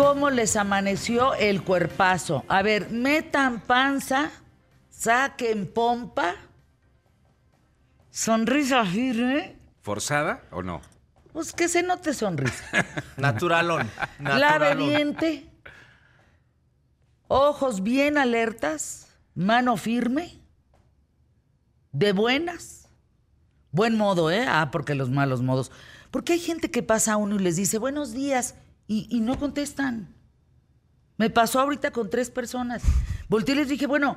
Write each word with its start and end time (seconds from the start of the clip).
¿Cómo 0.00 0.30
les 0.30 0.56
amaneció 0.56 1.34
el 1.34 1.62
cuerpazo? 1.62 2.42
A 2.48 2.62
ver, 2.62 2.88
metan 2.88 3.60
panza, 3.60 4.30
saquen 4.88 5.70
pompa, 5.70 6.36
sonrisa 8.10 8.86
firme. 8.86 9.58
¿Forzada 9.82 10.42
o 10.52 10.62
no? 10.62 10.80
Pues 11.34 11.52
que 11.52 11.68
se 11.68 11.82
note 11.82 12.14
sonrisa. 12.14 12.64
Naturalón. 13.18 13.90
Lave 14.20 14.74
diente, 14.74 15.46
ojos 17.28 17.82
bien 17.82 18.16
alertas, 18.16 19.06
mano 19.34 19.76
firme, 19.76 20.40
de 21.92 22.14
buenas. 22.14 22.88
Buen 23.70 23.98
modo, 23.98 24.30
¿eh? 24.30 24.46
Ah, 24.48 24.70
porque 24.72 24.94
los 24.94 25.10
malos 25.10 25.42
modos. 25.42 25.70
Porque 26.10 26.32
hay 26.32 26.40
gente 26.40 26.70
que 26.70 26.82
pasa 26.82 27.12
a 27.12 27.16
uno 27.18 27.36
y 27.36 27.40
les 27.40 27.56
dice 27.56 27.76
buenos 27.76 28.14
días 28.14 28.54
y, 28.90 29.06
y 29.08 29.20
no 29.20 29.38
contestan. 29.38 30.08
Me 31.16 31.30
pasó 31.30 31.60
ahorita 31.60 31.92
con 31.92 32.10
tres 32.10 32.28
personas. 32.28 32.82
Volteé 33.28 33.54
y 33.54 33.58
les 33.58 33.68
dije, 33.68 33.86
bueno, 33.86 34.16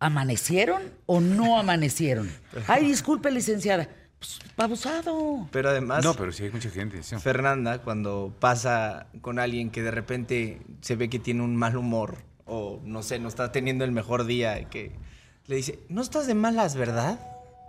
¿amanecieron 0.00 0.82
o 1.06 1.20
no 1.20 1.58
amanecieron? 1.58 2.30
Ay, 2.68 2.84
disculpe, 2.86 3.30
licenciada. 3.30 3.88
Pues, 4.18 4.38
abusado. 4.58 5.48
Pero 5.50 5.70
además, 5.70 6.04
No, 6.04 6.12
pero 6.14 6.30
sí 6.32 6.44
hay 6.44 6.50
mucha 6.50 6.68
gente. 6.68 7.02
sí. 7.02 7.16
Fernanda, 7.18 7.80
cuando 7.82 8.34
pasa 8.38 9.06
con 9.22 9.38
alguien 9.38 9.70
que 9.70 9.82
de 9.82 9.90
repente 9.90 10.60
se 10.82 10.96
ve 10.96 11.08
que 11.08 11.18
tiene 11.18 11.42
un 11.42 11.56
mal 11.56 11.76
humor 11.76 12.18
o 12.44 12.80
no 12.84 13.02
sé, 13.02 13.18
no 13.18 13.28
está 13.28 13.50
teniendo 13.50 13.84
el 13.84 13.92
mejor 13.92 14.24
día, 14.26 14.60
y 14.60 14.66
que 14.66 14.92
le 15.46 15.56
dice, 15.56 15.80
no 15.88 16.02
estás 16.02 16.26
de 16.26 16.34
malas, 16.34 16.76
¿verdad? 16.76 17.18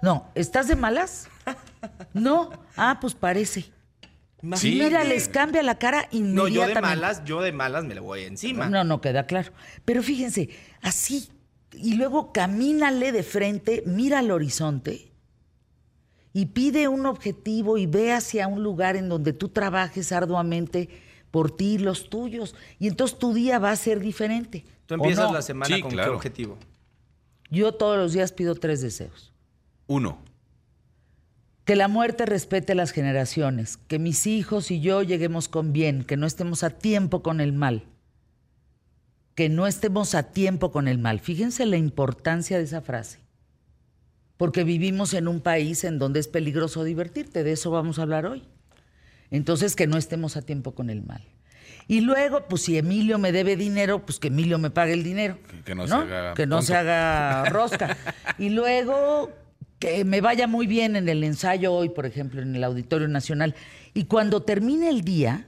No, 0.01 0.29
¿estás 0.35 0.67
de 0.67 0.75
malas? 0.75 1.29
No. 2.13 2.49
Ah, 2.75 2.97
pues 2.99 3.13
parece. 3.15 3.71
Imagínate. 4.41 4.83
Mira, 4.89 5.03
les 5.03 5.27
cambia 5.29 5.63
la 5.63 5.79
cara 5.79 6.07
No, 6.11 6.47
inmediatamente. 6.47 6.53
yo 6.53 6.67
de 6.67 6.81
malas, 6.81 7.23
yo 7.25 7.41
de 7.41 7.51
malas 7.51 7.85
me 7.85 7.95
le 7.95 7.99
voy 8.01 8.21
encima. 8.23 8.69
No, 8.69 8.83
no 8.83 9.01
queda 9.01 9.25
claro. 9.25 9.51
Pero 9.83 10.03
fíjense, 10.03 10.49
así, 10.81 11.29
y 11.73 11.95
luego 11.95 12.31
camínale 12.31 13.11
de 13.11 13.23
frente, 13.23 13.83
mira 13.85 14.19
al 14.19 14.29
horizonte 14.31 15.11
y 16.33 16.45
pide 16.47 16.87
un 16.87 17.07
objetivo 17.07 17.77
y 17.79 17.87
ve 17.87 18.13
hacia 18.13 18.47
un 18.47 18.61
lugar 18.61 18.95
en 18.95 19.09
donde 19.09 19.33
tú 19.33 19.49
trabajes 19.49 20.11
arduamente 20.11 20.87
por 21.31 21.55
ti 21.55 21.73
y 21.73 21.77
los 21.79 22.09
tuyos. 22.09 22.53
Y 22.77 22.87
entonces 22.87 23.17
tu 23.17 23.33
día 23.33 23.57
va 23.57 23.71
a 23.71 23.75
ser 23.75 23.99
diferente. 23.99 24.63
Tú 24.85 24.93
¿o 24.93 24.97
empiezas 24.97 25.27
no? 25.29 25.33
la 25.33 25.41
semana 25.41 25.75
Sí, 25.75 25.81
con 25.81 25.89
claro. 25.91 26.11
qué 26.11 26.15
objetivo. 26.15 26.57
Yo 27.49 27.71
todos 27.73 27.97
los 27.97 28.13
días 28.13 28.31
pido 28.33 28.53
tres 28.53 28.81
deseos. 28.81 29.33
Uno. 29.87 30.19
Que 31.67 31.75
la 31.75 31.89
muerte 31.89 32.25
respete 32.25 32.75
las 32.75 32.91
generaciones, 32.91 33.75
que 33.89 33.99
mis 33.99 34.25
hijos 34.25 34.71
y 34.71 34.79
yo 34.79 35.03
lleguemos 35.03 35.49
con 35.49 35.73
bien, 35.73 36.05
que 36.05 36.15
no 36.15 36.25
estemos 36.25 36.63
a 36.63 36.69
tiempo 36.69 37.21
con 37.21 37.41
el 37.41 37.51
mal. 37.51 37.83
Que 39.35 39.49
no 39.49 39.67
estemos 39.67 40.15
a 40.15 40.31
tiempo 40.31 40.71
con 40.71 40.87
el 40.87 40.97
mal. 40.97 41.19
Fíjense 41.19 41.65
la 41.65 41.75
importancia 41.75 42.57
de 42.57 42.63
esa 42.63 42.79
frase. 42.81 43.19
Porque 44.37 44.63
vivimos 44.63 45.13
en 45.13 45.27
un 45.27 45.41
país 45.41 45.83
en 45.83 45.99
donde 45.99 46.21
es 46.21 46.29
peligroso 46.29 46.85
divertirte, 46.85 47.43
de 47.43 47.51
eso 47.51 47.69
vamos 47.69 47.99
a 47.99 48.03
hablar 48.03 48.25
hoy. 48.25 48.47
Entonces, 49.29 49.75
que 49.75 49.87
no 49.87 49.97
estemos 49.97 50.37
a 50.37 50.41
tiempo 50.43 50.73
con 50.73 50.89
el 50.89 51.03
mal. 51.03 51.21
Y 51.89 51.99
luego, 51.99 52.47
pues 52.47 52.61
si 52.61 52.77
Emilio 52.77 53.17
me 53.17 53.33
debe 53.33 53.57
dinero, 53.57 54.05
pues 54.05 54.19
que 54.19 54.29
Emilio 54.29 54.57
me 54.57 54.69
pague 54.69 54.93
el 54.93 55.03
dinero. 55.03 55.37
Que- 55.49 55.63
que 55.63 55.75
no 55.75 55.85
se 55.85 55.93
haga 55.95 56.33
Que 56.33 56.45
no 56.47 56.61
se 56.61 56.75
haga 56.75 57.43
rosca. 57.49 57.97
Y 58.39 58.49
luego 58.49 59.31
que 59.79 60.03
me 60.05 60.21
vaya 60.21 60.47
muy 60.47 60.67
bien 60.67 60.95
en 60.95 61.07
el 61.09 61.23
ensayo 61.23 61.73
hoy, 61.73 61.89
por 61.89 62.05
ejemplo, 62.05 62.41
en 62.41 62.55
el 62.55 62.63
Auditorio 62.63 63.07
Nacional. 63.07 63.55
Y 63.93 64.05
cuando 64.05 64.41
termine 64.43 64.89
el 64.89 65.01
día, 65.01 65.47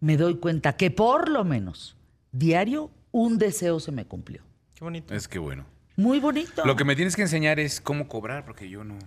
me 0.00 0.16
doy 0.16 0.36
cuenta 0.36 0.76
que 0.76 0.90
por 0.90 1.28
lo 1.28 1.44
menos 1.44 1.96
diario 2.32 2.90
un 3.10 3.38
deseo 3.38 3.80
se 3.80 3.92
me 3.92 4.04
cumplió. 4.06 4.42
Qué 4.74 4.84
bonito. 4.84 5.14
Es 5.14 5.28
que 5.28 5.38
bueno. 5.38 5.64
Muy 5.96 6.20
bonito. 6.20 6.64
Lo 6.64 6.76
que 6.76 6.84
me 6.84 6.96
tienes 6.96 7.16
que 7.16 7.22
enseñar 7.22 7.58
es 7.60 7.80
cómo 7.80 8.08
cobrar, 8.08 8.44
porque 8.44 8.68
yo 8.68 8.84
no. 8.84 8.98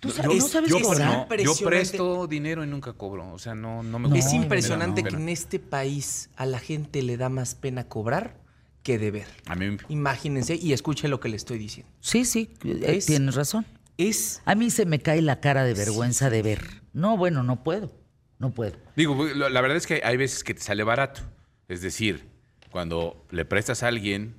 ¿Tú 0.00 0.08
yo- 0.08 0.14
sa- 0.14 0.22
no 0.24 0.32
es- 0.32 0.48
sabes 0.48 0.68
yo, 0.70 0.80
cobrar? 0.80 1.26
no, 1.30 1.36
yo 1.36 1.54
presto 1.64 2.26
dinero 2.26 2.64
y 2.64 2.66
nunca 2.66 2.92
cobro. 2.94 3.32
O 3.32 3.38
sea, 3.38 3.54
no, 3.54 3.82
no 3.84 3.98
me 4.00 4.08
No, 4.08 4.16
es 4.16 4.32
impresionante 4.32 5.02
que 5.04 5.14
en 5.14 5.28
este 5.28 5.58
país 5.60 6.28
a 6.36 6.44
la 6.44 6.58
gente 6.58 7.02
le 7.02 7.16
da 7.16 7.28
más 7.28 7.54
pena 7.54 7.84
cobrar 7.88 8.36
que 8.82 8.98
deber. 8.98 9.26
A 9.46 9.54
mí 9.54 9.76
Imagínense 9.88 10.56
y 10.56 10.72
escuche 10.72 11.06
lo 11.06 11.20
que 11.20 11.28
le 11.28 11.36
estoy 11.36 11.56
diciendo. 11.58 11.90
Sí, 12.00 12.24
sí, 12.24 12.50
eh, 12.64 12.80
Es- 12.96 13.06
tienes 13.06 13.36
razón. 13.36 13.64
Es 13.98 14.40
A 14.44 14.54
mí 14.54 14.70
se 14.70 14.86
me 14.86 14.98
cae 15.00 15.22
la 15.22 15.40
cara 15.40 15.64
de 15.64 15.74
vergüenza 15.74 16.30
de 16.30 16.42
ver. 16.42 16.60
No, 16.92 17.16
bueno, 17.16 17.42
no 17.42 17.62
puedo. 17.62 17.92
No 18.38 18.50
puedo. 18.50 18.76
Digo, 18.96 19.14
lo- 19.34 19.48
la 19.48 19.60
verdad 19.60 19.76
es 19.76 19.86
que 19.86 20.00
hay 20.04 20.16
veces 20.16 20.42
que 20.44 20.54
te 20.54 20.60
sale 20.62 20.82
barato. 20.82 21.20
Es 21.68 21.80
decir, 21.82 22.26
cuando 22.70 23.26
le 23.30 23.44
prestas 23.44 23.82
a 23.82 23.88
alguien 23.88 24.34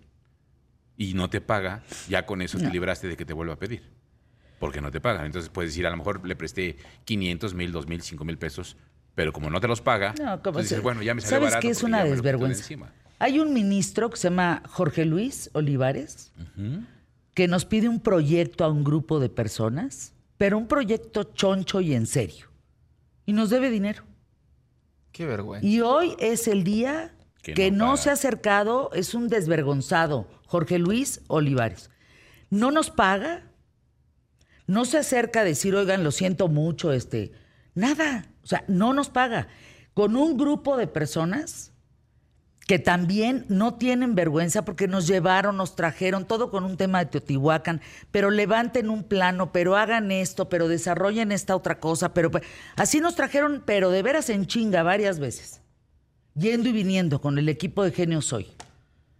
y 0.97 1.13
no 1.13 1.29
te 1.29 1.39
paga, 1.41 1.83
ya 2.09 2.25
con 2.25 2.41
eso 2.41 2.57
te 2.57 2.69
libraste 2.69 3.07
de 3.07 3.15
que 3.17 3.25
te 3.25 3.33
vuelva 3.33 3.53
a 3.53 3.59
pedir. 3.59 3.83
Porque 4.59 4.81
no 4.81 4.91
te 4.91 4.99
pagan. 5.01 5.25
Entonces 5.25 5.49
puedes 5.49 5.71
decir, 5.71 5.85
a 5.87 5.89
lo 5.89 5.97
mejor 5.97 6.25
le 6.27 6.35
presté 6.35 6.77
500 7.05 7.53
mil, 7.53 7.71
2 7.71 7.87
mil, 7.87 8.01
5 8.01 8.25
mil 8.25 8.37
pesos, 8.37 8.75
pero 9.15 9.31
como 9.33 9.49
no 9.49 9.59
te 9.61 9.67
los 9.67 9.81
paga, 9.81 10.13
No, 10.19 10.41
¿cómo 10.41 10.53
pues 10.53 10.65
dices, 10.65 10.77
se- 10.77 10.81
bueno, 10.83 11.01
ya 11.01 11.13
me 11.13 11.21
¿Sabes 11.21 11.49
barato. 11.51 11.61
qué 11.61 11.69
es 11.69 11.83
una 11.83 12.03
desvergüenza? 12.03 12.75
Hay 13.19 13.39
un 13.39 13.53
ministro 13.53 14.09
que 14.09 14.17
se 14.17 14.29
llama 14.29 14.63
Jorge 14.67 15.05
Luis 15.05 15.49
Olivares 15.53 16.31
que 17.33 17.47
nos 17.47 17.65
pide 17.65 17.89
un 17.89 17.99
proyecto 17.99 18.63
a 18.63 18.69
un 18.69 18.83
grupo 18.83 19.19
de 19.19 19.29
personas, 19.29 20.13
pero 20.37 20.57
un 20.57 20.67
proyecto 20.67 21.23
choncho 21.23 21.81
y 21.81 21.93
en 21.93 22.05
serio. 22.05 22.47
Y 23.25 23.33
nos 23.33 23.49
debe 23.49 23.69
dinero. 23.69 24.03
qué 25.11 25.25
vergüenza. 25.25 25.65
Y 25.65 25.81
hoy 25.81 26.15
es 26.19 26.47
el 26.47 26.63
día 26.63 27.15
Que 27.41 27.53
que, 27.53 27.71
no 27.71 27.91
no, 27.91 27.97
se 27.97 28.09
ha 28.09 28.13
acercado, 28.13 28.91
es 28.93 29.13
un 29.13 29.27
desvergonzado, 29.27 30.27
Jorge 30.45 30.79
Luis 30.79 31.21
Olivares. 31.27 31.89
No 32.49 32.71
nos 32.71 32.89
paga, 32.89 33.51
no 34.65 34.85
se 34.85 34.97
acerca 34.99 35.41
a 35.41 35.43
decir, 35.43 35.75
oigan, 35.75 36.03
lo 36.03 36.11
siento 36.11 36.47
mucho, 36.47 36.93
este, 36.93 37.31
nada, 37.75 38.27
o 38.43 38.47
sea, 38.47 38.63
no 38.67 38.93
nos 38.93 39.09
paga. 39.09 39.47
Con 39.93 40.15
un 40.15 40.37
grupo 40.37 40.77
de 40.77 40.87
personas 40.87 41.72
que 42.67 42.79
también 42.79 43.45
no 43.49 43.75
tienen 43.75 44.15
vergüenza 44.15 44.63
porque 44.63 44.87
nos 44.87 45.07
llevaron, 45.07 45.57
nos 45.57 45.75
trajeron, 45.75 46.25
todo 46.25 46.49
con 46.49 46.63
un 46.63 46.77
tema 46.77 46.99
de 46.99 47.07
Teotihuacán, 47.07 47.81
pero 48.11 48.31
levanten 48.31 48.89
un 48.89 49.03
plano, 49.03 49.51
pero 49.51 49.75
hagan 49.75 50.11
esto, 50.11 50.49
pero 50.49 50.67
desarrollen 50.67 51.31
esta 51.31 51.55
otra 51.55 51.79
cosa, 51.79 52.13
pero 52.13 52.31
así 52.75 53.01
nos 53.01 53.15
trajeron, 53.15 53.63
pero 53.65 53.89
de 53.89 54.01
veras 54.01 54.29
en 54.29 54.45
chinga 54.45 54.83
varias 54.83 55.19
veces, 55.19 55.61
yendo 56.35 56.69
y 56.69 56.71
viniendo 56.71 57.19
con 57.19 57.37
el 57.37 57.49
equipo 57.49 57.83
de 57.83 57.91
Genio 57.91 58.21
Soy. 58.21 58.47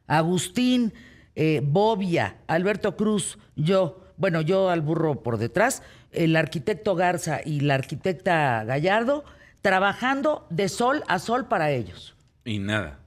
Agustín, 0.08 0.94
eh, 1.36 1.62
Bobia, 1.64 2.38
Alberto 2.48 2.96
Cruz, 2.96 3.38
yo, 3.56 4.06
bueno, 4.18 4.42
yo 4.42 4.70
al 4.70 4.82
burro 4.82 5.22
por 5.22 5.38
detrás, 5.38 5.82
el 6.12 6.36
arquitecto 6.36 6.96
Garza 6.96 7.42
y 7.44 7.62
la 7.62 7.76
arquitecta 7.76 8.64
Gallardo, 8.64 9.26
trabajando 9.62 10.46
de 10.50 10.70
sol 10.70 11.04
a 11.08 11.20
sol 11.20 11.48
para 11.48 11.72
ellos. 11.72 12.16
Y 12.46 12.60
nada. 12.60 13.03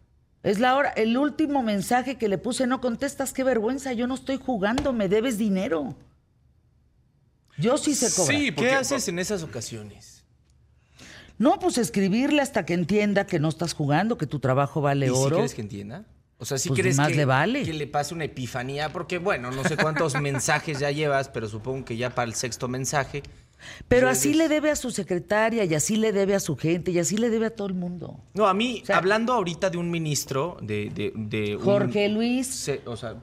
Es 0.46 0.60
la 0.60 0.76
hora, 0.76 0.90
el 0.90 1.16
último 1.16 1.64
mensaje 1.64 2.18
que 2.18 2.28
le 2.28 2.38
puse, 2.38 2.68
no 2.68 2.80
contestas, 2.80 3.32
qué 3.32 3.42
vergüenza, 3.42 3.92
yo 3.94 4.06
no 4.06 4.14
estoy 4.14 4.36
jugando, 4.36 4.92
me 4.92 5.08
debes 5.08 5.38
dinero. 5.38 5.96
Yo 7.58 7.76
sí 7.78 7.96
sé 7.96 8.14
cobrar. 8.14 8.38
Sí, 8.38 8.44
¿Qué 8.46 8.52
porque- 8.52 8.70
haces 8.74 9.08
en 9.08 9.18
esas 9.18 9.42
ocasiones? 9.42 10.22
No, 11.36 11.58
pues 11.58 11.78
escribirle 11.78 12.42
hasta 12.42 12.64
que 12.64 12.74
entienda 12.74 13.26
que 13.26 13.40
no 13.40 13.48
estás 13.48 13.74
jugando, 13.74 14.16
que 14.18 14.28
tu 14.28 14.38
trabajo 14.38 14.80
vale 14.80 15.06
¿Y 15.06 15.14
si 15.16 15.28
crees 15.30 15.54
que 15.54 15.62
entienda? 15.62 16.04
O 16.38 16.44
sea, 16.44 16.58
si 16.58 16.68
Pues 16.68 16.80
crees 16.80 16.96
más 16.96 17.08
que, 17.08 17.16
le 17.16 17.24
vale. 17.24 17.64
que 17.64 17.72
le 17.72 17.88
pase 17.88 18.14
una 18.14 18.24
epifanía, 18.24 18.92
porque 18.92 19.18
bueno, 19.18 19.50
no 19.50 19.64
sé 19.64 19.76
cuántos 19.76 20.14
mensajes 20.22 20.78
ya 20.78 20.92
llevas, 20.92 21.28
pero 21.28 21.48
supongo 21.48 21.84
que 21.84 21.96
ya 21.96 22.10
para 22.14 22.28
el 22.28 22.34
sexto 22.36 22.68
mensaje. 22.68 23.24
Pero 23.88 24.08
así 24.08 24.34
le 24.34 24.48
debe 24.48 24.70
a 24.70 24.76
su 24.76 24.90
secretaria, 24.90 25.64
y 25.64 25.74
así 25.74 25.96
le 25.96 26.12
debe 26.12 26.34
a 26.34 26.40
su 26.40 26.56
gente, 26.56 26.90
y 26.90 26.98
así 26.98 27.16
le 27.16 27.30
debe 27.30 27.46
a 27.46 27.50
todo 27.50 27.68
el 27.68 27.74
mundo. 27.74 28.20
No, 28.34 28.46
a 28.46 28.54
mí, 28.54 28.80
O 28.82 28.86
sea- 28.86 28.98
hablando 28.98 29.32
ahorita 29.32 29.70
de 29.70 29.78
un 29.78 29.90
ministro, 29.90 30.56
de, 30.62 30.90
de, 30.90 31.12
de 31.14 31.56
un- 31.56 31.62
Jorge 31.62 32.08
Luis 32.08 32.46
se- 32.46 32.82
o 32.86 32.96
sea, 32.96 33.14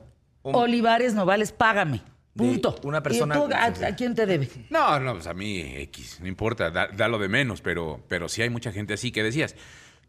un- 0.44 0.56
Olivares 0.56 1.14
Novales, 1.14 1.52
págame. 1.52 2.02
Punto. 2.36 2.76
una 2.84 3.04
persona- 3.04 3.36
¿Y 3.36 3.38
tú, 3.38 3.54
a, 3.54 3.66
a 3.90 3.96
quién 3.96 4.16
te 4.16 4.26
debe? 4.26 4.50
No, 4.72 5.00
no, 5.00 5.14
pues 5.14 5.28
a 5.28 5.36
mí 5.36 5.60
X, 5.60 6.18
no 6.20 6.28
importa, 6.28 6.72
da, 6.72 6.88
da 6.88 7.08
lo 7.08 7.20
de 7.20 7.30
menos, 7.30 7.62
pero, 7.62 8.02
pero 8.08 8.28
sí 8.28 8.42
hay 8.42 8.50
mucha 8.50 8.72
gente 8.72 8.94
así 8.96 9.12
que 9.12 9.22
decías. 9.22 9.56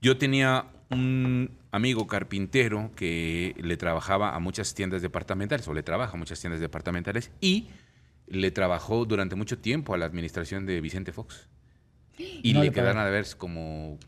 Yo 0.01 0.17
tenía 0.17 0.65
un 0.91 1.51
amigo 1.71 2.07
carpintero 2.07 2.91
que 2.97 3.55
le 3.59 3.77
trabajaba 3.77 4.35
a 4.35 4.39
muchas 4.39 4.73
tiendas 4.73 5.03
departamentales, 5.03 5.69
o 5.69 5.75
le 5.75 5.83
trabaja 5.83 6.15
a 6.15 6.17
muchas 6.17 6.41
tiendas 6.41 6.61
departamentales, 6.63 7.31
y 7.43 7.69
le 8.27 8.51
trabajó 8.51 9.05
durante 9.05 9.35
mucho 9.37 9.59
tiempo 9.59 9.95
a 9.95 9.99
la 9.99 10.07
administración 10.07 10.67
de 10.67 10.81
Vicente 10.81 11.13
Fox. 11.13 11.49
Y 12.19 12.53
No 12.53 12.61
le 12.61 12.67
le 12.67 12.73
quedaron 12.73 12.99
a 12.99 13.05
ver 13.07 13.27
como 13.37 13.99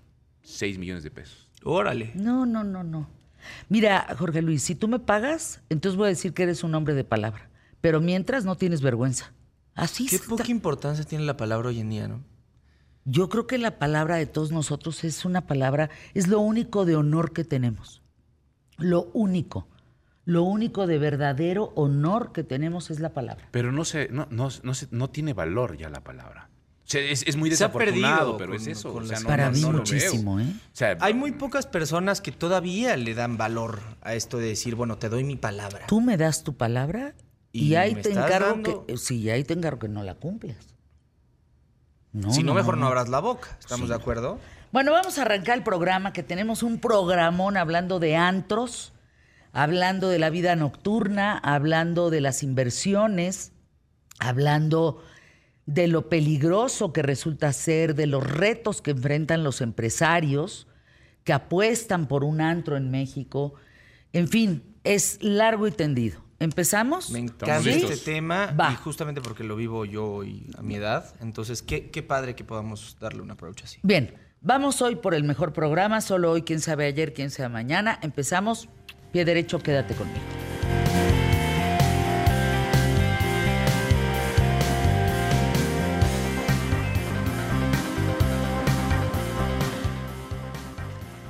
6 0.43 0.79
millones 0.79 1.03
de 1.03 1.11
pesos. 1.11 1.49
Órale. 1.65 2.13
No, 2.15 2.47
no, 2.47 2.63
no, 2.63 2.85
no. 2.85 3.09
Mira, 3.69 4.07
Jorge 4.19 4.43
Luis, 4.43 4.63
si 4.63 4.75
tú 4.75 4.89
me 4.89 4.99
pagas, 4.99 5.61
entonces 5.69 5.97
voy 5.97 6.07
a 6.07 6.11
decir 6.11 6.33
que 6.33 6.45
eres 6.45 6.63
un 6.65 6.75
hombre 6.75 6.95
de 6.95 7.05
palabra. 7.05 7.49
Pero 7.81 8.01
mientras 8.01 8.45
no 8.45 8.57
tienes 8.57 8.81
vergüenza. 8.81 9.33
Así 9.75 10.07
Qué 10.07 10.17
está. 10.17 10.29
poca 10.29 10.51
importancia 10.51 11.05
tiene 11.05 11.25
la 11.25 11.37
palabra 11.37 11.69
hoy 11.69 11.81
en 11.81 11.91
día, 11.91 12.09
¿no? 12.09 12.23
Yo 13.05 13.29
creo 13.29 13.47
que 13.47 13.59
la 13.59 13.79
palabra 13.79 14.17
de 14.17 14.27
todos 14.27 14.51
nosotros 14.51 15.05
es 15.05 15.25
una 15.25 15.47
palabra, 15.47 15.91
es 16.15 16.27
lo 16.27 16.41
único 16.41 16.85
de 16.85 16.97
honor 16.97 17.33
que 17.33 17.45
tenemos. 17.45 18.03
Lo 18.79 19.11
único. 19.13 19.69
Lo 20.27 20.43
único 20.43 20.87
de 20.87 20.99
verdadero 20.99 21.73
honor 21.77 22.33
que 22.33 22.43
tenemos 22.45 22.91
es 22.91 23.01
la 23.01 23.15
palabra. 23.15 23.49
Pero 23.53 23.73
no 23.73 23.85
se, 23.87 24.09
no, 24.11 24.27
no, 24.31 24.49
no, 24.63 24.75
se- 24.75 24.89
no 24.91 25.09
tiene 25.09 25.33
valor 25.33 25.79
ya 25.79 25.89
la 25.89 26.01
palabra. 26.03 26.51
O 26.85 26.89
sea, 26.89 27.01
es, 27.01 27.25
es 27.27 27.37
muy 27.37 27.49
Se 27.51 27.65
ha 27.65 27.69
desafortunado, 27.69 28.37
perdido 28.37 28.37
pero 28.37 28.53
con- 28.53 28.61
es 28.61 28.67
eso. 28.67 28.95
o 28.95 29.05
sea, 29.05 29.19
no- 29.21 29.27
Para 29.29 29.47
no- 29.47 29.53
mí 29.53 29.61
no 29.63 29.73
muchísimo, 29.73 30.39
¿eh? 30.41 30.47
O 30.53 30.77
sea, 30.77 30.97
Hay 31.01 31.15
muy 31.15 31.33
pocas 31.33 31.67
personas 31.67 32.21
que 32.21 32.31
todavía 32.33 32.97
le 32.97 33.15
dan 33.15 33.37
valor 33.39 33.81
a 34.03 34.15
esto 34.15 34.39
de 34.39 34.49
decir, 34.49 34.75
bueno, 34.75 34.99
te 34.99 35.09
doy 35.09 35.25
mi 35.25 35.37
palabra. 35.37 35.87
Tú 35.87 36.01
me 36.01 36.17
das 36.17 36.43
tu 36.45 36.57
palabra 36.57 37.15
y, 37.53 37.69
Y 37.69 37.77
ahí 37.77 37.95
te 37.95 38.11
encargo 38.11 38.51
dando- 38.51 38.87
que 38.87 38.97
sí, 38.99 39.31
ahí 39.31 39.43
te 39.45 39.55
encargo 39.55 39.79
que 39.81 39.89
no 39.89 40.03
la 40.03 40.15
cumplas. 40.17 40.59
No, 42.13 42.33
si 42.33 42.43
no, 42.43 42.55
mejor 42.55 42.77
no, 42.77 42.83
no. 42.83 42.87
abras 42.89 43.09
la 43.09 43.21
boca. 43.21 43.57
¿Estamos 43.61 43.87
Sí. 43.87 43.91
de 43.91 43.95
acuerdo? 43.97 44.39
Bueno, 44.73 44.93
vamos 44.93 45.19
a 45.19 45.23
arrancar 45.23 45.57
el 45.59 45.63
programa, 45.65 46.13
que 46.13 46.23
tenemos 46.23 46.63
un 46.63 46.79
programón 46.81 47.57
hablando 47.57 47.99
de 48.01 48.17
antros, 48.17 48.93
hablando 49.57 50.09
de 50.09 50.19
la 50.19 50.31
vida 50.31 50.55
nocturna, 50.55 51.39
hablando 51.39 52.11
de 52.11 52.21
las 52.21 52.43
inversiones, 52.43 53.53
hablando 54.19 55.03
de 55.65 55.89
lo 55.89 56.09
peligroso 56.09 56.93
que 56.93 57.03
resulta 57.03 57.53
ser, 57.53 57.95
de 57.95 58.07
los 58.07 58.23
retos 58.23 58.83
que 58.83 58.93
enfrentan 58.93 59.43
los 59.43 59.61
empresarios 59.61 60.69
que 61.25 61.33
apuestan 61.33 62.07
por 62.07 62.23
un 62.23 62.41
antro 62.41 62.77
en 62.77 62.91
México. 62.91 63.55
En 64.13 64.29
fin, 64.29 64.63
es 64.85 65.19
largo 65.23 65.67
y 65.67 65.73
tendido. 65.73 66.21
¿Empezamos? 66.39 67.11
Me 67.11 67.19
encanta 67.19 67.69
este 67.69 67.97
tema 67.97 68.47
Va. 68.53 68.71
y 68.73 68.77
justamente 68.77 69.21
porque 69.21 69.43
lo 69.43 69.57
vivo 69.57 69.85
yo 69.85 70.23
y 70.23 70.49
a 70.57 70.63
mi 70.63 70.77
edad. 70.77 71.15
Entonces, 71.21 71.63
qué, 71.63 71.91
qué 71.91 72.03
padre 72.03 72.37
que 72.37 72.45
podamos 72.45 72.97
darle 73.01 73.23
un 73.23 73.31
approach 73.31 73.65
así. 73.65 73.81
Bien, 73.83 74.15
vamos 74.41 74.83
hoy 74.83 74.97
por 74.97 75.15
el 75.15 75.25
mejor 75.25 75.53
programa, 75.53 76.01
solo 76.01 76.31
hoy, 76.31 76.43
quién 76.43 76.61
sabe 76.61 76.87
ayer, 76.87 77.13
quién 77.13 77.31
sabe 77.31 77.49
mañana. 77.49 77.99
Empezamos, 78.03 78.69
pie 79.13 79.25
derecho, 79.25 79.59
quédate 79.59 79.95
conmigo. 79.95 80.21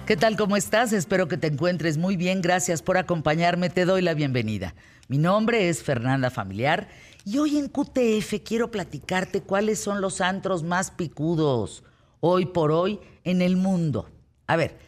¿Qué 0.07 0.17
tal? 0.17 0.37
¿Cómo 0.37 0.57
estás? 0.57 0.93
Espero 0.93 1.27
que 1.27 1.37
te 1.37 1.49
encuentres 1.49 1.99
muy 1.99 2.17
bien. 2.17 2.41
Gracias 2.41 2.81
por 2.81 2.97
acompañarme. 2.97 3.71
Te 3.71 3.85
doy 3.85 4.03
la 4.03 4.15
bienvenida. 4.15 4.77
Mi 5.09 5.19
nombre 5.19 5.69
es 5.69 5.83
Fernanda 5.83 6.31
Familiar 6.31 6.87
y 7.25 7.39
hoy 7.39 7.59
en 7.59 7.69
QTF 7.69 8.35
quiero 8.45 8.71
platicarte 8.71 9.41
cuáles 9.41 9.81
son 9.81 10.01
los 10.01 10.21
antros 10.21 10.63
más 10.63 10.93
picudos 10.93 11.83
hoy 12.21 12.47
por 12.47 12.71
hoy 12.71 13.01
en 13.25 13.43
el 13.43 13.57
mundo. 13.57 14.09
A 14.47 14.55
ver, 14.55 14.79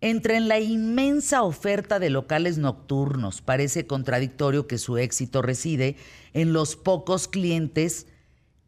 entre 0.00 0.36
en 0.36 0.48
la 0.48 0.60
inmensa 0.60 1.42
oferta 1.42 1.98
de 1.98 2.10
locales 2.10 2.58
nocturnos, 2.58 3.40
parece 3.40 3.86
contradictorio 3.86 4.66
que 4.66 4.78
su 4.78 4.98
éxito 4.98 5.42
reside 5.42 5.96
en 6.34 6.52
los 6.52 6.76
pocos 6.76 7.28
clientes 7.28 8.06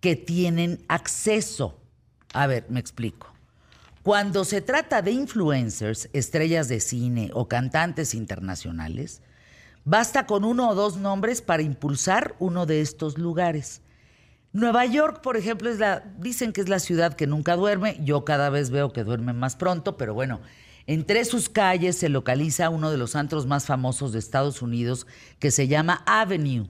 que 0.00 0.16
tienen 0.16 0.84
acceso. 0.88 1.78
A 2.32 2.46
ver, 2.46 2.66
me 2.68 2.80
explico. 2.80 3.32
Cuando 4.02 4.44
se 4.44 4.62
trata 4.62 5.02
de 5.02 5.10
influencers, 5.10 6.08
estrellas 6.12 6.68
de 6.68 6.80
cine 6.80 7.30
o 7.34 7.46
cantantes 7.46 8.14
internacionales, 8.14 9.20
basta 9.84 10.24
con 10.26 10.44
uno 10.44 10.70
o 10.70 10.74
dos 10.74 10.96
nombres 10.96 11.42
para 11.42 11.62
impulsar 11.62 12.34
uno 12.38 12.64
de 12.64 12.80
estos 12.80 13.18
lugares. 13.18 13.82
Nueva 14.52 14.86
York, 14.86 15.20
por 15.20 15.36
ejemplo, 15.36 15.68
es 15.68 15.78
la, 15.78 16.04
dicen 16.18 16.54
que 16.54 16.62
es 16.62 16.70
la 16.70 16.78
ciudad 16.78 17.14
que 17.14 17.26
nunca 17.26 17.54
duerme. 17.54 17.98
Yo 18.02 18.24
cada 18.24 18.48
vez 18.48 18.70
veo 18.70 18.94
que 18.94 19.04
duerme 19.04 19.34
más 19.34 19.56
pronto, 19.56 19.98
pero 19.98 20.14
bueno, 20.14 20.40
entre 20.88 21.26
sus 21.26 21.50
calles 21.50 21.98
se 21.98 22.08
localiza 22.08 22.70
uno 22.70 22.90
de 22.90 22.96
los 22.96 23.14
antros 23.14 23.46
más 23.46 23.66
famosos 23.66 24.10
de 24.12 24.18
Estados 24.18 24.62
Unidos 24.62 25.06
que 25.38 25.50
se 25.50 25.68
llama 25.68 26.02
Avenue. 26.06 26.66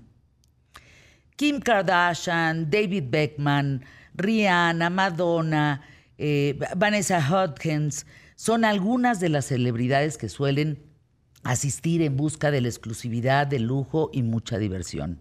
Kim 1.37 1.61
Kardashian, 1.61 2.69
David 2.69 3.05
Beckman, 3.11 3.85
Rihanna, 4.15 4.91
Madonna, 4.91 5.82
eh, 6.19 6.59
Vanessa 6.76 7.20
Hudgens, 7.20 8.06
son 8.35 8.65
algunas 8.65 9.20
de 9.20 9.29
las 9.29 9.44
celebridades 9.44 10.19
que 10.19 10.29
suelen 10.29 10.82
asistir 11.44 12.03
en 12.03 12.17
busca 12.17 12.50
de 12.50 12.61
la 12.61 12.69
exclusividad, 12.69 13.47
del 13.47 13.69
lujo 13.69 14.11
y 14.12 14.25
mucha 14.25 14.59
diversión. 14.59 15.21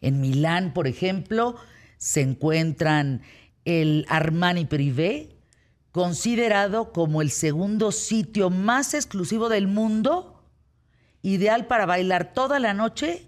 En 0.00 0.20
Milán, 0.20 0.72
por 0.72 0.86
ejemplo, 0.86 1.56
se 1.96 2.20
encuentran 2.20 3.22
el 3.64 4.06
Armani 4.08 4.66
Privé, 4.66 5.39
considerado 5.92 6.92
como 6.92 7.22
el 7.22 7.30
segundo 7.30 7.92
sitio 7.92 8.50
más 8.50 8.94
exclusivo 8.94 9.48
del 9.48 9.66
mundo, 9.66 10.44
ideal 11.22 11.66
para 11.66 11.86
bailar 11.86 12.32
toda 12.32 12.58
la 12.58 12.74
noche 12.74 13.26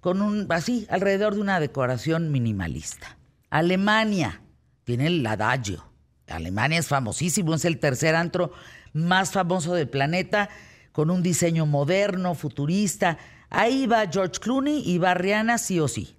con 0.00 0.20
un 0.20 0.46
así 0.50 0.86
alrededor 0.90 1.34
de 1.34 1.40
una 1.40 1.60
decoración 1.60 2.30
minimalista. 2.30 3.16
Alemania 3.50 4.42
tiene 4.84 5.06
el 5.06 5.26
Adagio. 5.26 5.84
Alemania 6.28 6.78
es 6.78 6.88
famosísimo, 6.88 7.54
es 7.54 7.64
el 7.64 7.78
tercer 7.78 8.14
antro 8.14 8.52
más 8.92 9.32
famoso 9.32 9.74
del 9.74 9.88
planeta, 9.88 10.48
con 10.92 11.10
un 11.10 11.22
diseño 11.22 11.66
moderno, 11.66 12.34
futurista. 12.34 13.18
Ahí 13.48 13.86
va 13.86 14.06
George 14.10 14.40
Clooney 14.40 14.82
y 14.84 14.98
va 14.98 15.14
Rihanna 15.14 15.58
sí 15.58 15.80
o 15.80 15.88
sí. 15.88 16.16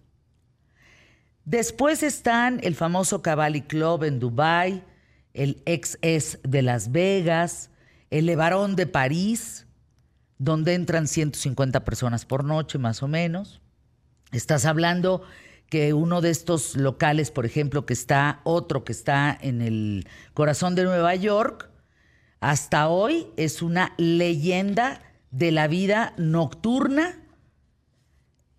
Después 1.45 2.03
están 2.03 2.59
el 2.63 2.75
famoso 2.75 3.21
Cavalli 3.21 3.61
Club 3.61 4.03
en 4.03 4.19
Dubai, 4.19 4.83
el 5.33 5.63
XS 5.65 6.39
de 6.43 6.61
Las 6.61 6.91
Vegas, 6.91 7.69
el 8.09 8.25
Levarón 8.25 8.75
de 8.75 8.87
París, 8.87 9.65
donde 10.37 10.73
entran 10.73 11.07
150 11.07 11.83
personas 11.85 12.25
por 12.25 12.43
noche 12.43 12.77
más 12.77 13.01
o 13.03 13.07
menos. 13.07 13.61
Estás 14.31 14.65
hablando 14.65 15.23
que 15.69 15.93
uno 15.93 16.21
de 16.21 16.29
estos 16.29 16.75
locales, 16.75 17.31
por 17.31 17.45
ejemplo, 17.45 17.85
que 17.85 17.93
está, 17.93 18.41
otro 18.43 18.83
que 18.83 18.91
está 18.91 19.35
en 19.41 19.61
el 19.61 20.07
corazón 20.33 20.75
de 20.75 20.83
Nueva 20.83 21.15
York, 21.15 21.69
hasta 22.39 22.89
hoy 22.89 23.27
es 23.37 23.61
una 23.61 23.93
leyenda 23.97 25.01
de 25.31 25.51
la 25.51 25.67
vida 25.67 26.13
nocturna 26.17 27.17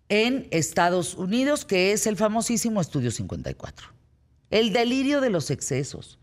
en 0.09 0.47
Estados 0.51 1.15
Unidos, 1.15 1.65
que 1.65 1.91
es 1.91 2.05
el 2.07 2.17
famosísimo 2.17 2.81
Estudio 2.81 3.11
54. 3.11 3.87
El 4.49 4.73
delirio 4.73 5.21
de 5.21 5.29
los 5.29 5.51
excesos, 5.51 6.19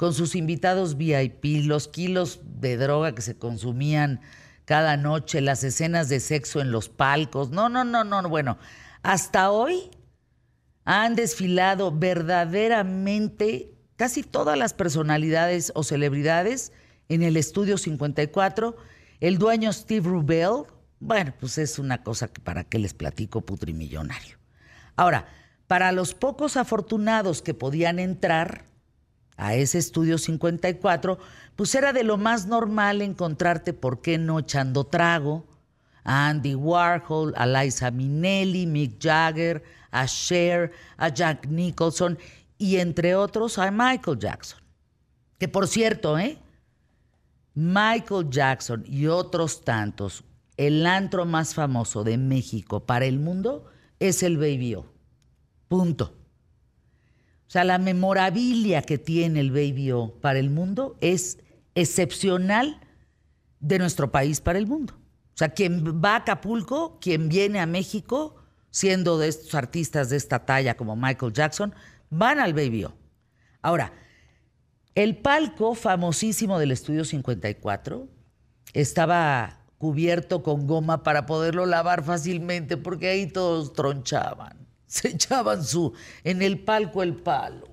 con 0.00 0.14
sus 0.14 0.34
invitados 0.34 0.96
VIP, 0.96 1.66
los 1.66 1.86
kilos 1.86 2.40
de 2.42 2.78
droga 2.78 3.14
que 3.14 3.20
se 3.20 3.36
consumían 3.36 4.22
cada 4.64 4.96
noche, 4.96 5.42
las 5.42 5.62
escenas 5.62 6.08
de 6.08 6.20
sexo 6.20 6.62
en 6.62 6.72
los 6.72 6.88
palcos. 6.88 7.50
No, 7.50 7.68
no, 7.68 7.84
no, 7.84 8.02
no, 8.02 8.26
bueno, 8.30 8.56
hasta 9.02 9.50
hoy 9.50 9.90
han 10.86 11.16
desfilado 11.16 11.92
verdaderamente 11.92 13.74
casi 13.96 14.22
todas 14.22 14.56
las 14.56 14.72
personalidades 14.72 15.70
o 15.74 15.82
celebridades 15.82 16.72
en 17.10 17.22
el 17.22 17.36
Estudio 17.36 17.76
54. 17.76 18.78
El 19.20 19.36
dueño 19.36 19.70
Steve 19.70 20.08
Rubel, 20.08 20.62
bueno, 20.98 21.34
pues 21.38 21.58
es 21.58 21.78
una 21.78 22.02
cosa 22.02 22.28
que 22.28 22.40
para 22.40 22.64
qué 22.64 22.78
les 22.78 22.94
platico 22.94 23.42
putrimillonario. 23.42 24.38
Ahora, 24.96 25.26
para 25.66 25.92
los 25.92 26.14
pocos 26.14 26.56
afortunados 26.56 27.42
que 27.42 27.52
podían 27.52 27.98
entrar 27.98 28.69
a 29.40 29.54
ese 29.54 29.78
Estudio 29.78 30.18
54, 30.18 31.18
pues 31.56 31.74
era 31.74 31.92
de 31.92 32.04
lo 32.04 32.18
más 32.18 32.46
normal 32.46 33.00
encontrarte, 33.00 33.72
¿por 33.72 34.02
qué 34.02 34.18
no 34.18 34.38
echando 34.38 34.84
trago? 34.84 35.46
A 36.04 36.28
Andy 36.28 36.54
Warhol, 36.54 37.34
a 37.36 37.46
Liza 37.46 37.90
Minnelli, 37.90 38.66
Mick 38.66 39.02
Jagger, 39.02 39.62
a 39.90 40.06
Cher, 40.06 40.72
a 40.96 41.08
Jack 41.08 41.46
Nicholson 41.48 42.18
y 42.58 42.76
entre 42.76 43.14
otros 43.14 43.58
a 43.58 43.70
Michael 43.70 44.18
Jackson. 44.18 44.60
Que 45.38 45.48
por 45.48 45.66
cierto, 45.66 46.18
¿eh? 46.18 46.38
Michael 47.54 48.28
Jackson 48.30 48.84
y 48.86 49.06
otros 49.06 49.64
tantos, 49.64 50.22
el 50.56 50.86
antro 50.86 51.24
más 51.24 51.54
famoso 51.54 52.04
de 52.04 52.18
México 52.18 52.80
para 52.80 53.06
el 53.06 53.18
mundo 53.18 53.64
es 53.98 54.22
el 54.22 54.36
Baby 54.36 54.74
O. 54.74 54.86
Punto. 55.68 56.19
O 57.50 57.52
sea, 57.52 57.64
la 57.64 57.78
memorabilia 57.78 58.82
que 58.82 58.96
tiene 58.96 59.40
el 59.40 59.50
Baby 59.50 59.90
O 59.90 60.14
para 60.20 60.38
el 60.38 60.50
mundo 60.50 60.96
es 61.00 61.40
excepcional 61.74 62.78
de 63.58 63.80
nuestro 63.80 64.12
país 64.12 64.40
para 64.40 64.56
el 64.56 64.68
mundo. 64.68 64.94
O 64.94 65.36
sea, 65.36 65.48
quien 65.48 66.00
va 66.00 66.12
a 66.12 66.16
Acapulco, 66.18 67.00
quien 67.00 67.28
viene 67.28 67.58
a 67.58 67.66
México, 67.66 68.36
siendo 68.70 69.18
de 69.18 69.26
estos 69.26 69.56
artistas 69.56 70.10
de 70.10 70.16
esta 70.16 70.46
talla 70.46 70.76
como 70.76 70.94
Michael 70.94 71.32
Jackson, 71.32 71.74
van 72.08 72.38
al 72.38 72.54
Baby 72.54 72.84
O. 72.84 72.94
Ahora, 73.62 73.94
el 74.94 75.16
palco 75.16 75.74
famosísimo 75.74 76.56
del 76.60 76.70
Estudio 76.70 77.04
54 77.04 78.06
estaba 78.74 79.64
cubierto 79.76 80.44
con 80.44 80.68
goma 80.68 81.02
para 81.02 81.26
poderlo 81.26 81.66
lavar 81.66 82.04
fácilmente, 82.04 82.76
porque 82.76 83.08
ahí 83.08 83.26
todos 83.26 83.72
tronchaban. 83.72 84.69
Se 85.00 85.06
echaban 85.06 85.64
su 85.64 85.92
en 86.24 86.42
el 86.42 86.58
palco 86.58 87.04
el 87.04 87.14
palo. 87.14 87.68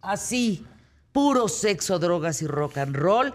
Así, 0.00 0.64
puro 1.10 1.48
sexo, 1.48 1.98
drogas 1.98 2.40
y 2.40 2.46
rock 2.46 2.78
and 2.78 2.94
roll, 2.94 3.34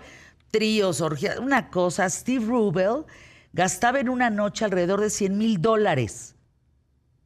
tríos, 0.49 1.01
orgías, 1.01 1.37
una 1.37 1.69
cosa. 1.69 2.09
Steve 2.09 2.45
Rubel 2.45 3.03
gastaba 3.51 3.99
en 3.99 4.07
una 4.07 4.29
noche 4.29 4.63
alrededor 4.63 5.01
de 5.01 5.09
100 5.09 5.37
mil 5.37 5.61
dólares 5.61 6.35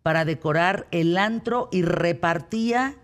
para 0.01 0.25
decorar 0.25 0.87
el 0.89 1.19
antro 1.19 1.69
y 1.71 1.83
repartía 1.83 2.95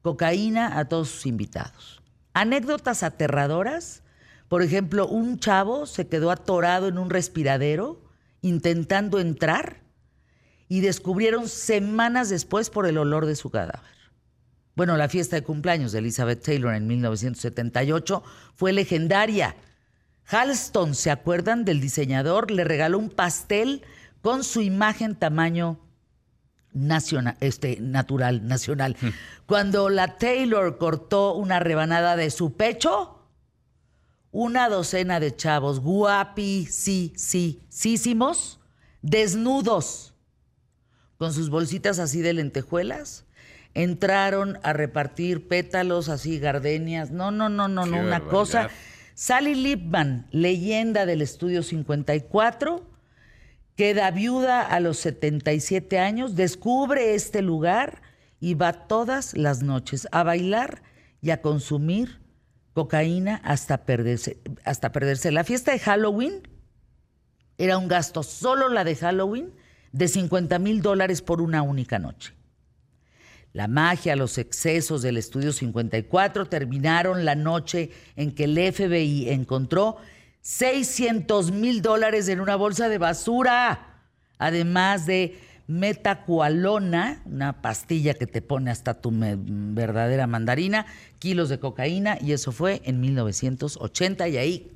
cocaína 0.00 0.78
a 0.78 0.86
todos 0.86 1.10
sus 1.10 1.26
invitados. 1.26 2.00
Anécdotas 2.32 3.02
aterradoras. 3.02 4.02
Por 4.48 4.62
ejemplo, 4.62 5.06
un 5.06 5.38
chavo 5.38 5.84
se 5.84 6.08
quedó 6.08 6.30
atorado 6.30 6.88
en 6.88 6.96
un 6.96 7.10
respiradero 7.10 8.00
intentando 8.40 9.20
entrar 9.20 9.83
y 10.68 10.80
descubrieron 10.80 11.48
semanas 11.48 12.28
después 12.30 12.70
por 12.70 12.86
el 12.86 12.98
olor 12.98 13.26
de 13.26 13.36
su 13.36 13.50
cadáver. 13.50 13.94
Bueno, 14.76 14.96
la 14.96 15.08
fiesta 15.08 15.36
de 15.36 15.42
cumpleaños 15.42 15.92
de 15.92 16.00
Elizabeth 16.00 16.42
Taylor 16.42 16.74
en 16.74 16.86
1978 16.86 18.22
fue 18.56 18.72
legendaria. 18.72 19.54
Halston, 20.26 20.94
¿se 20.94 21.10
acuerdan 21.10 21.64
del 21.64 21.80
diseñador? 21.80 22.50
Le 22.50 22.64
regaló 22.64 22.98
un 22.98 23.10
pastel 23.10 23.82
con 24.20 24.42
su 24.42 24.62
imagen 24.62 25.14
tamaño 25.14 25.78
nacional, 26.72 27.36
este, 27.40 27.78
natural, 27.80 28.46
nacional. 28.46 28.96
Hmm. 29.00 29.10
Cuando 29.46 29.90
la 29.90 30.16
Taylor 30.18 30.76
cortó 30.78 31.34
una 31.34 31.60
rebanada 31.60 32.16
de 32.16 32.30
su 32.30 32.54
pecho, 32.54 33.28
una 34.32 34.68
docena 34.68 35.20
de 35.20 35.36
chavos 35.36 35.78
guapi, 35.80 36.66
sí, 36.66 37.12
sí, 37.16 37.62
sísimos, 37.68 38.58
desnudos, 39.02 40.13
con 41.18 41.32
sus 41.32 41.50
bolsitas 41.50 41.98
así 41.98 42.20
de 42.20 42.32
lentejuelas, 42.32 43.24
entraron 43.74 44.58
a 44.62 44.72
repartir 44.72 45.48
pétalos 45.48 46.08
así, 46.08 46.38
gardenias. 46.38 47.10
No, 47.10 47.30
no, 47.30 47.48
no, 47.48 47.68
no, 47.68 47.86
no, 47.86 48.00
una 48.00 48.20
cosa. 48.20 48.68
Sally 49.14 49.54
Lipman, 49.54 50.26
leyenda 50.30 51.06
del 51.06 51.22
estudio 51.22 51.62
54, 51.62 52.84
queda 53.76 54.10
viuda 54.10 54.62
a 54.62 54.80
los 54.80 54.98
77 54.98 55.98
años, 55.98 56.34
descubre 56.34 57.14
este 57.14 57.42
lugar 57.42 58.02
y 58.40 58.54
va 58.54 58.72
todas 58.72 59.36
las 59.36 59.62
noches 59.62 60.08
a 60.10 60.22
bailar 60.22 60.82
y 61.22 61.30
a 61.30 61.40
consumir 61.40 62.20
cocaína 62.74 63.40
hasta 63.44 63.84
perderse, 63.84 64.38
hasta 64.64 64.92
perderse. 64.92 65.30
La 65.30 65.44
fiesta 65.44 65.72
de 65.72 65.78
Halloween 65.78 66.42
era 67.56 67.78
un 67.78 67.88
gasto, 67.88 68.22
solo 68.22 68.68
la 68.68 68.84
de 68.84 68.96
Halloween, 68.96 69.54
de 69.94 70.08
50 70.08 70.58
mil 70.58 70.82
dólares 70.82 71.22
por 71.22 71.40
una 71.40 71.62
única 71.62 72.00
noche. 72.00 72.34
La 73.52 73.68
magia, 73.68 74.16
los 74.16 74.38
excesos 74.38 75.02
del 75.02 75.16
estudio 75.16 75.52
54 75.52 76.46
terminaron 76.46 77.24
la 77.24 77.36
noche 77.36 77.90
en 78.16 78.34
que 78.34 78.44
el 78.44 78.56
FBI 78.56 79.30
encontró 79.30 79.96
600 80.40 81.52
mil 81.52 81.80
dólares 81.80 82.28
en 82.28 82.40
una 82.40 82.56
bolsa 82.56 82.88
de 82.88 82.98
basura, 82.98 84.02
además 84.36 85.06
de 85.06 85.38
metacualona, 85.68 87.22
una 87.24 87.62
pastilla 87.62 88.14
que 88.14 88.26
te 88.26 88.42
pone 88.42 88.72
hasta 88.72 89.00
tu 89.00 89.12
verdadera 89.14 90.26
mandarina, 90.26 90.86
kilos 91.20 91.50
de 91.50 91.60
cocaína, 91.60 92.18
y 92.20 92.32
eso 92.32 92.50
fue 92.50 92.82
en 92.84 93.00
1980 93.00 94.28
y 94.28 94.36
ahí 94.38 94.72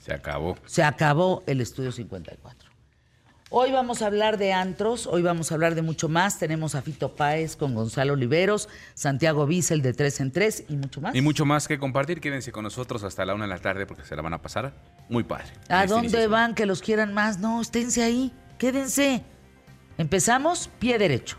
se 0.00 0.12
acabó. 0.12 0.58
Se 0.66 0.82
acabó 0.82 1.42
el 1.46 1.62
estudio 1.62 1.90
54. 1.90 2.67
Hoy 3.50 3.72
vamos 3.72 4.02
a 4.02 4.06
hablar 4.06 4.36
de 4.36 4.52
antros, 4.52 5.06
hoy 5.06 5.22
vamos 5.22 5.50
a 5.50 5.54
hablar 5.54 5.74
de 5.74 5.80
mucho 5.80 6.10
más. 6.10 6.38
Tenemos 6.38 6.74
a 6.74 6.82
Fito 6.82 7.16
Páez 7.16 7.56
con 7.56 7.74
Gonzalo 7.74 8.12
Oliveros, 8.12 8.68
Santiago 8.92 9.46
Bissell 9.46 9.80
de 9.80 9.94
Tres 9.94 10.20
en 10.20 10.32
Tres 10.32 10.64
y 10.68 10.76
mucho 10.76 11.00
más. 11.00 11.14
Y 11.14 11.22
mucho 11.22 11.46
más 11.46 11.66
que 11.66 11.78
compartir. 11.78 12.20
Quédense 12.20 12.52
con 12.52 12.64
nosotros 12.64 13.04
hasta 13.04 13.24
la 13.24 13.34
una 13.34 13.44
de 13.44 13.48
la 13.48 13.58
tarde 13.58 13.86
porque 13.86 14.04
se 14.04 14.14
la 14.16 14.20
van 14.20 14.34
a 14.34 14.42
pasar 14.42 14.74
muy 15.08 15.24
padre. 15.24 15.46
¿A 15.70 15.84
este 15.84 15.94
dónde 15.94 16.26
van 16.26 16.54
que 16.54 16.66
los 16.66 16.82
quieran 16.82 17.14
más? 17.14 17.38
No, 17.38 17.62
esténse 17.62 18.02
ahí, 18.02 18.34
quédense. 18.58 19.24
Empezamos 19.96 20.68
pie 20.78 20.98
derecho. 20.98 21.38